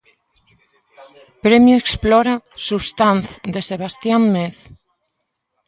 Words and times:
Premio 1.45 1.75
Explora: 1.83 2.33
Substanz, 2.67 3.25
de 3.53 3.61
Sebastian 3.69 4.21
Mez. 4.33 4.55